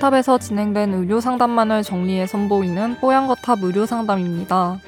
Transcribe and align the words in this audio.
뽀양거탑에서 0.00 0.38
진행된 0.38 0.94
의료 0.94 1.20
상담만을 1.20 1.82
정리해 1.82 2.26
선보이는 2.26 2.96
뽀양거탑 3.00 3.62
의료 3.62 3.86
상담입니다. 3.86 4.78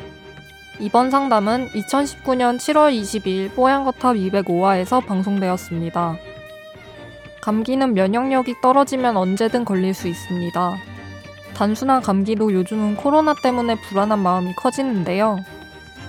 이번 0.81 1.11
상담은 1.11 1.69
2019년 1.69 2.57
7월 2.57 2.99
22일 2.99 3.55
뽀양거탑 3.55 4.17
205화에서 4.17 5.05
방송되었습니다. 5.07 6.17
감기는 7.43 7.95
면역력이 7.95 8.55
떨어지면 8.63 9.17
언제든 9.17 9.65
걸릴 9.65 9.95
수 9.95 10.09
있습니다. 10.09 10.77
단순한 11.55 12.03
감기도 12.03 12.53
요즘은 12.53 12.97
코로나 12.97 13.35
때문에 13.35 13.77
불안한 13.83 14.19
마음이 14.19 14.55
커지는데요. 14.55 15.39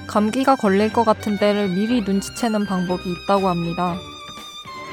감기가 0.08 0.56
걸릴 0.56 0.92
것 0.92 1.04
같은 1.04 1.38
때를 1.38 1.68
미리 1.68 2.02
눈치채는 2.02 2.66
방법이 2.66 3.04
있다고 3.12 3.50
합니다. 3.50 3.98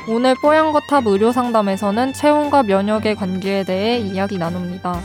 오늘 0.09 0.35
뽀얀거탑 0.41 1.07
의료상담에서는 1.07 2.13
체온과 2.15 2.63
면역의 2.65 3.15
관계에 3.15 3.65
대해 3.65 3.99
이야기 3.99 4.39
나눕니다. 4.39 5.01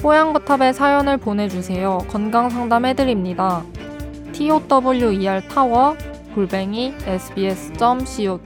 뽀얀거탑에 0.00 0.72
사연을 0.72 1.16
보내주세요. 1.16 1.98
건강상담 2.08 2.86
해드립니다. 2.86 3.62
tower 4.32 5.48
타워 5.48 5.96
골뱅이 6.34 6.94
sbs.co.kr 7.06 8.38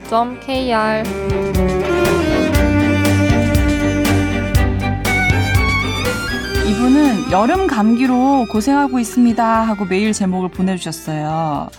이분은 6.69 7.31
여름 7.31 7.67
감기로 7.67 8.47
고생하고 8.49 8.97
있습니다 8.99 9.45
하고 9.45 9.85
메일 9.85 10.13
제목을 10.13 10.49
보내주셨어요. 10.49 11.69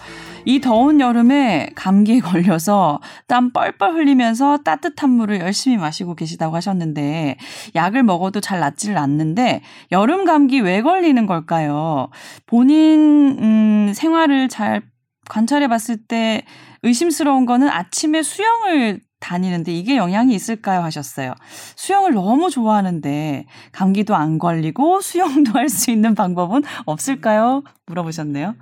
이 0.45 0.61
더운 0.61 1.01
여름에 1.01 1.71
감기에 1.75 2.21
걸려서 2.21 3.01
땀 3.29 3.53
뻘뻘 3.53 3.95
흘리면서 3.95 4.59
따뜻한 4.59 5.11
물을 5.11 5.41
열심히 5.41 5.77
마시고 5.77 6.15
계시다고 6.15 6.57
하셨는데 6.57 7.37
약을 7.75 8.03
먹어도 8.03 8.41
잘 8.41 8.61
낫지를 8.61 8.99
않는데 8.99 9.63
여름 9.93 10.25
감기 10.25 10.61
왜 10.61 10.83
걸리는 10.83 11.27
걸까요? 11.27 12.09
본인 12.47 13.39
음, 13.41 13.93
생활을 13.95 14.49
잘 14.49 14.83
관찰해 15.29 15.69
봤을 15.69 15.97
때 16.07 16.43
의심스러운 16.83 17.47
거는 17.47 17.69
아침에 17.69 18.23
수영을 18.23 19.01
다니는데 19.21 19.73
이게 19.73 19.97
영향이 19.97 20.35
있을까요? 20.35 20.81
하셨어요. 20.83 21.33
수영을 21.77 22.13
너무 22.13 22.51
좋아하는데 22.51 23.47
감기도 23.71 24.17
안 24.17 24.39
걸리고 24.39 25.01
수영도 25.01 25.53
할 25.53 25.69
수 25.69 25.93
있는 25.93 26.15
방법은 26.17 26.63
없을까요? 26.87 27.63
물어보셨네요. 27.87 28.57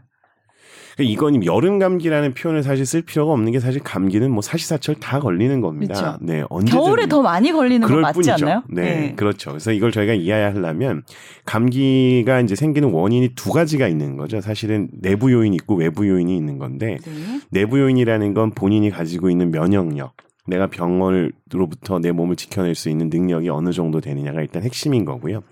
그러니까 0.97 1.13
이건 1.13 1.45
여름 1.45 1.79
감기라는 1.79 2.35
표현을 2.35 2.63
사실 2.63 2.85
쓸 2.87 3.03
필요가 3.03 3.33
없는 3.33 3.53
게 3.53 3.61
사실 3.61 3.83
감기는 3.83 4.31
뭐 4.31 4.43
사시사철 4.43 4.97
다 4.97 5.21
걸리는 5.21 5.61
겁니다. 5.61 5.95
그렇죠. 5.95 6.19
네, 6.21 6.45
언제 6.51 6.73
겨울에 6.73 7.07
더 7.07 7.23
많이 7.23 7.53
걸리는 7.53 7.87
거 7.87 7.97
맞지 7.97 8.15
뿐이죠. 8.15 8.33
않나요? 8.47 8.63
네, 8.69 8.83
네, 8.83 9.15
그렇죠. 9.15 9.51
그래서 9.51 9.73
이걸 9.73 9.93
저희가 9.93 10.15
이해하려면 10.15 11.03
감기가 11.45 12.41
이제 12.41 12.55
생기는 12.55 12.91
원인이 12.91 13.31
두 13.35 13.51
가지가 13.51 13.89
있는 13.89 14.17
거죠. 14.17 14.41
사실은 14.41 14.89
내부 14.93 15.33
요인이 15.33 15.55
있고 15.57 15.77
외부 15.77 16.09
요인이 16.09 16.37
있는 16.37 16.59
건데 16.59 16.99
네. 17.05 17.41
내부 17.51 17.81
요인이라는 17.81 18.35
건 18.35 18.51
본인이 18.51 18.91
가지고 18.91 19.31
있는 19.31 19.51
면역력, 19.51 20.13
내가 20.47 20.67
병원으로부터 20.67 21.99
내 22.01 22.13
몸을 22.13 22.37
지켜낼 22.37 22.75
수 22.75 22.89
있는 22.89 23.09
능력이 23.09 23.49
어느 23.49 23.73
정도 23.73 24.01
되느냐가 24.01 24.41
일단 24.41 24.63
핵심인 24.63 25.05
거고요. 25.05 25.43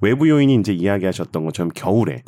외부 0.00 0.28
요인이 0.28 0.54
이제 0.56 0.72
이야기하셨던 0.72 1.44
것처럼 1.44 1.70
겨울에 1.74 2.22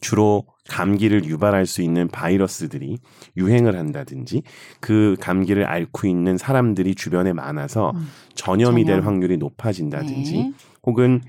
주로 0.00 0.44
감기를 0.68 1.24
유발할 1.24 1.66
수 1.66 1.82
있는 1.82 2.08
바이러스들이 2.08 2.98
유행을 3.36 3.76
한다든지 3.76 4.42
그 4.80 5.16
감기를 5.20 5.66
앓고 5.66 6.06
있는 6.06 6.36
사람들이 6.36 6.94
주변에 6.94 7.32
많아서 7.32 7.92
음. 7.94 8.08
전염이 8.34 8.84
될 8.84 8.96
전염. 8.96 9.06
확률이 9.06 9.36
높아진다든지 9.38 10.32
네. 10.32 10.52
혹은 10.84 11.22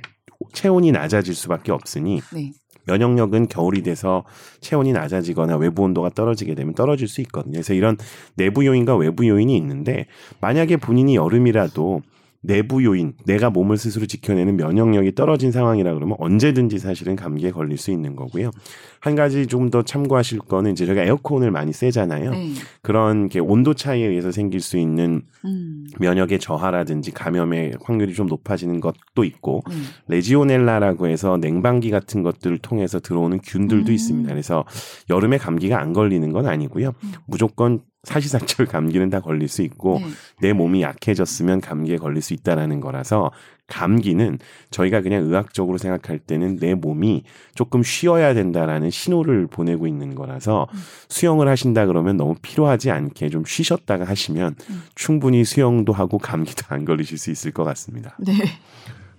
체온이 0.53 0.91
낮아질 0.91 1.34
수밖에 1.35 1.72
없으니 1.72 2.22
네. 2.34 2.52
면역력은 2.85 3.47
겨울이 3.47 3.84
돼서 3.84 4.24
체온이 4.62 4.94
낮아지거나 4.94 5.58
외부 5.58 5.84
온도가 5.84 6.09
떨어지게 6.09 6.56
되면 6.56 6.74
떨어질 6.74 7.08
수 7.08 7.22
있거든요. 7.22 7.53
그래서 7.53 7.74
이런 7.74 7.97
내부 8.35 8.66
요인과 8.66 8.96
외부 8.96 9.28
요인이 9.28 9.56
있는데 9.58 10.08
만약에 10.41 10.78
본인이 10.78 11.16
여름이라도 11.16 12.02
내부 12.41 12.83
요인, 12.83 13.13
내가 13.25 13.50
몸을 13.50 13.77
스스로 13.77 14.05
지켜내는 14.05 14.57
면역력이 14.57 15.16
떨어진 15.16 15.51
상황이라 15.51 15.94
그러면 15.94 16.16
언제든지 16.19 16.79
사실은 16.79 17.16
감기에 17.16 17.51
걸릴 17.51 17.77
수 17.77 17.91
있는 17.91 18.16
거고요. 18.16 18.51
한 19.00 19.16
가지 19.16 19.47
좀 19.47 19.69
더 19.69 19.83
참고하실 19.83 20.39
거는 20.39 20.72
이제 20.72 20.85
저희가 20.85 21.03
에어컨을 21.03 21.51
많이 21.51 21.73
쐬잖아요. 21.73 22.31
네. 22.31 22.53
그런 22.81 23.29
게 23.29 23.39
온도 23.39 23.73
차이에 23.73 24.07
의해서 24.07 24.31
생길 24.31 24.61
수 24.61 24.78
있는 24.78 25.22
음. 25.45 25.85
면역의 25.99 26.39
저하라든지 26.39 27.11
감염의 27.11 27.78
확률이 27.83 28.13
좀 28.13 28.28
높아지는 28.28 28.79
것도 28.79 29.23
있고 29.23 29.61
네. 29.69 29.75
레지오넬라라고 30.07 31.07
해서 31.07 31.38
냉방기 31.38 31.91
같은 31.91 32.23
것들을 32.23 32.57
통해서 32.59 32.99
들어오는 32.99 33.39
균들도 33.44 33.91
음. 33.91 33.94
있습니다. 33.94 34.29
그래서 34.29 34.66
여름에 35.09 35.38
감기가 35.38 35.79
안 35.79 35.94
걸리는 35.94 36.31
건 36.31 36.47
아니고요. 36.47 36.94
음. 37.03 37.11
무조건 37.28 37.81
사시사철 38.03 38.65
감기는 38.65 39.09
다 39.09 39.19
걸릴 39.19 39.47
수 39.47 39.61
있고 39.61 39.99
네. 39.99 40.07
내 40.41 40.53
몸이 40.53 40.81
약해졌으면 40.81 41.59
감기에 41.59 41.97
걸릴 41.97 42.21
수 42.21 42.33
있다라는 42.33 42.79
거라서 42.79 43.31
감기는 43.67 44.39
저희가 44.71 45.01
그냥 45.01 45.23
의학적으로 45.25 45.77
생각할 45.77 46.17
때는 46.17 46.57
내 46.57 46.75
몸이 46.75 47.23
조금 47.55 47.83
쉬어야 47.83 48.33
된다라는 48.33 48.89
신호를 48.89 49.47
보내고 49.47 49.85
있는 49.85 50.15
거라서 50.15 50.67
음. 50.73 50.79
수영을 51.09 51.47
하신다 51.49 51.85
그러면 51.85 52.15
너무 52.17 52.35
피로하지 52.41 52.89
않게 52.89 53.29
좀 53.29 53.43
쉬셨다가 53.45 54.05
하시면 54.05 54.55
음. 54.69 54.83
충분히 54.95 55.43
수영도 55.43 55.91
하고 55.91 56.17
감기도 56.17 56.66
안 56.69 56.85
걸리실 56.85 57.17
수 57.17 57.31
있을 57.31 57.51
것 57.51 57.63
같습니다. 57.66 58.17
네. 58.19 58.33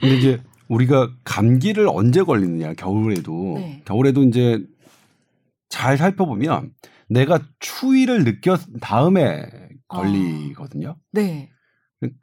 근데 0.01 0.17
이제 0.17 0.41
우리가 0.69 1.11
감기를 1.25 1.87
언제 1.89 2.23
걸리느냐 2.23 2.75
겨울에도 2.75 3.55
네. 3.57 3.83
겨울에도 3.85 4.23
이제 4.23 4.65
잘 5.69 5.99
살펴보면 5.99 6.73
내가 7.11 7.41
추위를 7.59 8.25
느꼈 8.25 8.59
다음에 8.81 9.47
걸리거든요. 9.89 10.97
네. 11.13 11.51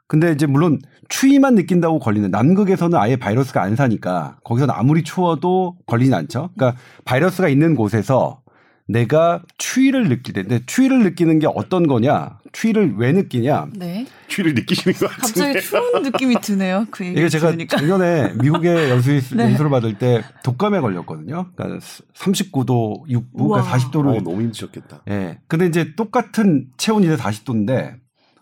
근데 0.08 0.32
이제 0.32 0.46
물론 0.46 0.80
추위만 1.08 1.54
느낀다고 1.54 2.00
걸리는 2.00 2.30
남극에서는 2.30 2.98
아예 2.98 3.14
바이러스가 3.16 3.62
안 3.62 3.76
사니까 3.76 4.38
거기서는 4.42 4.74
아무리 4.74 5.04
추워도 5.04 5.76
걸리진 5.86 6.14
않죠. 6.14 6.50
그러니까 6.56 6.80
바이러스가 7.04 7.48
있는 7.48 7.76
곳에서 7.76 8.42
내가 8.90 9.42
추위를 9.58 10.08
느낄 10.08 10.32
때, 10.32 10.42
근데 10.42 10.64
추위를 10.64 11.00
느끼는 11.02 11.38
게 11.40 11.46
어떤 11.46 11.86
거냐? 11.86 12.38
추위를 12.52 12.94
왜 12.96 13.12
느끼냐? 13.12 13.68
네. 13.74 14.06
추위를 14.28 14.54
느끼시는 14.54 14.96
것 14.96 15.08
같은데. 15.10 15.52
갑자기 15.52 15.60
추운 15.60 16.02
느낌이 16.02 16.40
드네요. 16.40 16.86
그 16.90 17.04
얘기 17.04 17.18
이게 17.20 17.28
제가 17.28 17.48
들으니까. 17.48 17.76
작년에 17.76 18.32
미국에 18.40 18.68
연수 18.88 19.10
네. 19.36 19.44
연수를 19.44 19.70
받을 19.70 19.98
때 19.98 20.22
독감에 20.42 20.80
걸렸거든요. 20.80 21.50
그러니까 21.54 21.84
39도 22.14 23.06
6부, 23.08 23.24
우와. 23.34 23.62
그러니까 23.62 23.76
40도를. 23.76 24.16
어, 24.16 24.20
너무 24.22 24.40
힘드셨겠다. 24.40 25.02
예. 25.10 25.38
근데 25.48 25.66
이제 25.66 25.94
똑같은 25.94 26.68
체온이 26.78 27.04
이제 27.06 27.16
40도인데 27.16 27.94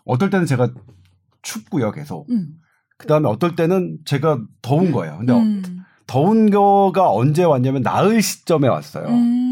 어떨 0.05 0.29
때는 0.29 0.45
제가 0.45 0.69
춥고요, 1.41 1.91
계속. 1.91 2.29
음. 2.31 2.53
그 2.97 3.07
다음에 3.07 3.27
어떨 3.27 3.57
때는 3.57 3.97
제가 4.05 4.39
더운 4.61 4.93
거예요. 4.93 5.17
근데 5.17 5.33
음. 5.33 5.63
더운 6.07 6.49
거가 6.49 7.11
언제 7.11 7.43
왔냐면 7.43 7.81
나을 7.83 8.21
시점에 8.21 8.69
왔어요. 8.69 9.07
음. 9.09 9.43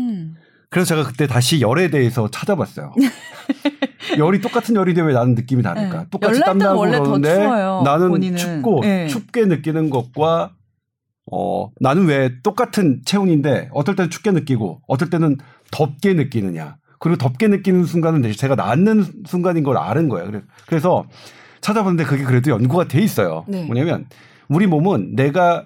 그래서 0.76 0.90
제가 0.90 1.08
그때 1.08 1.26
다시 1.26 1.62
열에 1.62 1.90
대해서 1.90 2.30
찾아봤어요. 2.30 2.94
열이 4.20 4.42
똑같은 4.42 4.76
열인데 4.76 5.02
왜 5.04 5.14
나는 5.14 5.34
느낌이 5.34 5.64
다를까? 5.64 6.00
네. 6.00 6.06
똑같이 6.12 6.42
땀나고 6.42 6.82
그러는데 6.82 7.34
추워요, 7.34 7.82
나는 7.86 8.10
본인은. 8.10 8.38
춥고 8.38 8.82
네. 8.82 9.08
춥게 9.08 9.46
느끼는 9.46 9.90
것과 9.90 10.52
어 11.32 11.70
나는 11.80 12.08
왜 12.08 12.30
똑같은 12.44 13.02
체온인데 13.06 13.70
어떨 13.72 13.96
때는 13.96 14.10
춥게 14.10 14.32
느끼고 14.32 14.82
어떨 14.86 15.10
때는 15.10 15.38
덥게 15.72 16.14
느끼느냐? 16.14 16.76
그리고 17.00 17.18
덥게 17.20 17.48
느끼는 17.48 17.86
순간은 17.86 18.30
제가 18.34 18.56
낫는 18.56 19.06
순간인 19.26 19.64
걸 19.64 19.78
아는 19.78 20.10
거예요. 20.10 20.30
그래- 20.30 20.42
그래서 20.68 21.06
찾아봤는데 21.62 22.04
그게 22.04 22.24
그래도 22.26 22.52
연구가 22.52 22.90
돼 22.90 23.00
있어요. 23.00 23.46
네. 23.48 23.64
뭐냐면 23.64 24.08
우리 24.50 24.68
몸은 24.68 25.16
내가 25.16 25.66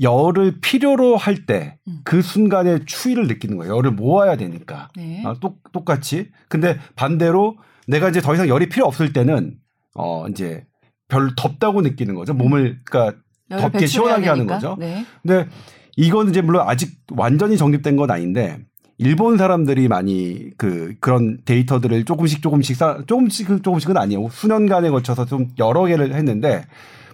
열을 0.00 0.60
필요로 0.60 1.16
할때 1.16 1.78
음. 1.86 2.00
그 2.04 2.22
순간에 2.22 2.80
추위를 2.84 3.26
느끼는 3.26 3.56
거예요. 3.58 3.76
열을 3.76 3.92
모아야 3.92 4.36
되니까. 4.36 4.90
네. 4.96 5.22
아, 5.24 5.34
똑, 5.40 5.60
똑같이. 5.72 6.30
근데 6.48 6.78
반대로 6.96 7.56
내가 7.86 8.08
이제 8.08 8.20
더 8.20 8.34
이상 8.34 8.48
열이 8.48 8.68
필요 8.68 8.86
없을 8.86 9.12
때는 9.12 9.56
어 9.94 10.26
이제 10.28 10.64
별로 11.08 11.34
덥다고 11.36 11.82
느끼는 11.82 12.14
거죠. 12.14 12.34
몸을 12.34 12.80
그러니까 12.84 13.18
덥게 13.50 13.86
시원하게 13.86 14.28
하는 14.28 14.46
되니까. 14.46 14.54
거죠. 14.54 14.76
네. 14.78 15.04
근데 15.22 15.48
이건 15.96 16.30
이제 16.30 16.40
물론 16.40 16.66
아직 16.66 16.98
완전히 17.12 17.56
정립된 17.56 17.96
건 17.96 18.10
아닌데 18.10 18.58
일본 18.96 19.36
사람들이 19.36 19.88
많이 19.88 20.50
그 20.56 20.94
그런 21.00 21.38
데이터들을 21.44 22.04
조금씩 22.04 22.42
조금씩 22.42 22.76
쌓 22.76 23.02
조금씩 23.06 23.62
조금씩은 23.62 23.96
아니에요. 23.96 24.28
수년간에 24.30 24.88
거쳐서 24.90 25.26
좀 25.26 25.48
여러 25.58 25.84
개를 25.84 26.14
했는데 26.14 26.64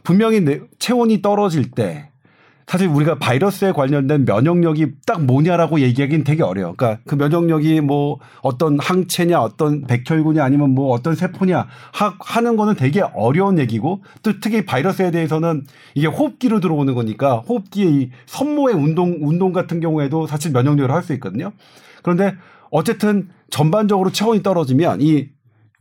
분명히 0.04 0.40
내 0.40 0.60
체온이 0.78 1.20
떨어질 1.20 1.70
때 1.72 2.09
사실 2.70 2.86
우리가 2.86 3.18
바이러스에 3.18 3.72
관련된 3.72 4.24
면역력이 4.26 4.92
딱 5.04 5.24
뭐냐라고 5.24 5.80
얘기하기는 5.80 6.22
되게 6.22 6.44
어려요. 6.44 6.74
그러니까 6.76 7.02
그 7.04 7.16
면역력이 7.16 7.80
뭐 7.80 8.20
어떤 8.42 8.78
항체냐, 8.78 9.40
어떤 9.42 9.88
백혈구냐, 9.88 10.44
아니면 10.44 10.70
뭐 10.70 10.92
어떤 10.92 11.16
세포냐 11.16 11.66
하, 11.92 12.14
하는 12.20 12.54
거는 12.54 12.76
되게 12.76 13.00
어려운 13.00 13.58
얘기고 13.58 14.04
또 14.22 14.38
특히 14.38 14.64
바이러스에 14.64 15.10
대해서는 15.10 15.66
이게 15.96 16.06
호흡기로 16.06 16.60
들어오는 16.60 16.94
거니까 16.94 17.38
호흡기의 17.38 17.92
이 17.92 18.10
선모의 18.26 18.76
운동 18.76 19.18
운동 19.20 19.52
같은 19.52 19.80
경우에도 19.80 20.28
사실 20.28 20.52
면역력을 20.52 20.94
할 20.94 21.02
수 21.02 21.12
있거든요. 21.14 21.50
그런데 22.04 22.36
어쨌든 22.70 23.30
전반적으로 23.50 24.12
체온이 24.12 24.44
떨어지면 24.44 25.00
이 25.00 25.30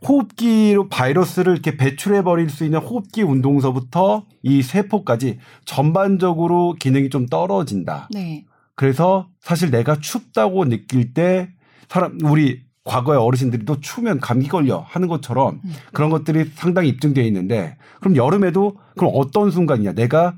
호흡기로 0.08 0.88
바이러스를 0.88 1.54
이렇게 1.54 1.76
배출해 1.76 2.24
버릴 2.24 2.50
수 2.50 2.64
있는 2.64 2.80
호흡기 2.80 3.22
운동서부터 3.22 4.26
이 4.44 4.62
세포까지 4.62 5.40
전반적으로 5.66 6.76
기능이 6.80 7.10
좀 7.10 7.26
떨어진다. 7.26 8.08
네. 8.12 8.46
그래서 8.76 9.28
사실 9.42 9.72
내가 9.72 10.00
춥다고 10.00 10.66
느낄 10.66 11.14
때 11.14 11.50
사람 11.90 12.18
우리 12.24 12.62
과거의 12.86 13.20
어르신들이 13.20 13.66
또 13.66 13.80
추우면 13.80 14.20
감기 14.20 14.48
걸려 14.48 14.80
하는 14.80 15.08
것처럼 15.08 15.60
음. 15.64 15.74
그런 15.94 16.10
것들이 16.10 16.52
상당히 16.56 16.90
입증되어 16.90 17.24
있는데 17.26 17.78
그럼 18.00 18.16
여름에도 18.16 18.78
그럼 18.96 19.12
어떤 19.16 19.52
순간이냐 19.52 19.94
내가 19.94 20.38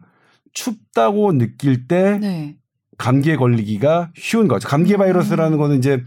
춥다고 0.54 1.34
느낄 1.38 1.88
때 1.88 2.18
네. 2.20 2.56
감기에 2.98 3.36
걸리기가 3.36 4.12
쉬운 4.16 4.48
거죠. 4.48 4.68
감기 4.68 4.98
바이러스라는 4.98 5.58
거는 5.58 5.78
이제 5.78 6.04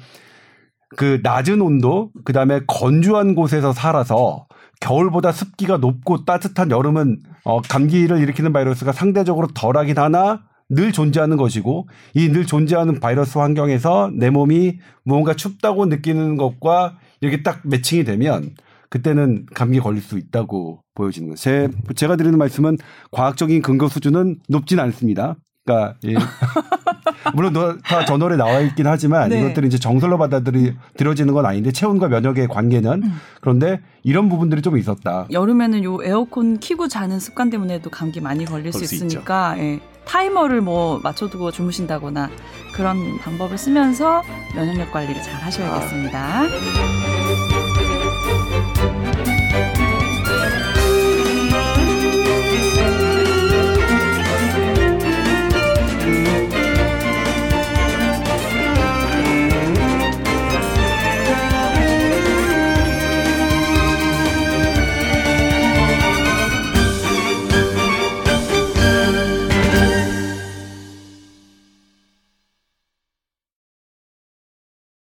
그 0.96 1.20
낮은 1.22 1.60
온도, 1.60 2.10
그 2.24 2.32
다음에 2.32 2.60
건조한 2.66 3.34
곳에서 3.34 3.72
살아서 3.72 4.46
겨울보다 4.80 5.32
습기가 5.32 5.78
높고 5.78 6.24
따뜻한 6.24 6.70
여름은 6.70 7.22
어, 7.44 7.60
감기를 7.62 8.18
일으키는 8.20 8.52
바이러스가 8.52 8.92
상대적으로 8.92 9.48
덜하긴 9.54 9.98
하나 9.98 10.42
늘 10.70 10.92
존재하는 10.92 11.36
것이고 11.36 11.88
이 12.14 12.28
늘 12.30 12.46
존재하는 12.46 12.98
바이러스 13.00 13.38
환경에서 13.38 14.10
내 14.14 14.30
몸이 14.30 14.78
무언가 15.04 15.34
춥다고 15.34 15.86
느끼는 15.86 16.36
것과 16.36 16.96
이렇게 17.20 17.42
딱 17.42 17.60
매칭이 17.64 18.04
되면 18.04 18.50
그때는 18.88 19.46
감기 19.54 19.78
걸릴 19.80 20.00
수 20.02 20.18
있다고 20.18 20.82
보여지는 20.94 21.30
거죠. 21.30 21.42
제, 21.42 21.68
제가 21.96 22.16
드리는 22.16 22.36
말씀은 22.38 22.78
과학적인 23.10 23.60
근거 23.62 23.88
수준은 23.88 24.36
높진 24.48 24.78
않습니다. 24.80 25.36
그러니까 25.64 25.96
예. 26.06 26.14
물론 27.32 27.52
너- 27.52 27.76
다 27.78 28.04
저널에 28.04 28.36
나와 28.36 28.60
있긴 28.60 28.86
하지만 28.86 29.28
네. 29.30 29.40
이것들이 29.40 29.66
이제 29.68 29.78
정설로 29.78 30.18
받아들여지는 30.18 31.32
건 31.34 31.46
아닌데 31.46 31.72
체온과 31.72 32.08
면역의 32.08 32.48
관계는 32.48 33.02
음. 33.02 33.20
그런데 33.40 33.80
이런 34.02 34.28
부분들이 34.28 34.60
좀 34.62 34.76
있었다. 34.76 35.26
여름에는 35.30 35.84
요 35.84 35.98
에어컨 36.02 36.58
키고 36.58 36.88
자는 36.88 37.18
습관 37.20 37.50
때문에도 37.50 37.90
감기 37.90 38.20
많이 38.20 38.44
걸릴 38.44 38.72
수 38.72 38.78
걸릴 38.78 38.88
수 38.88 38.94
있으니까 38.96 39.54
예. 39.58 39.80
타이머를 40.04 40.60
뭐 40.60 41.00
맞춰두고 41.02 41.50
주무신다거나 41.50 42.28
그런 42.74 43.18
방법을 43.20 43.56
쓰면서 43.56 44.22
면역력 44.54 44.92
관리를 44.92 45.22
잘 45.22 45.34
하셔야겠습니다. 45.34 46.42